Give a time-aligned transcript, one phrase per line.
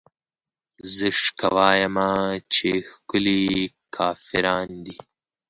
[0.95, 2.09] زه شکه وايمه
[2.53, 3.41] چې ښکلې
[3.95, 4.97] کافران دي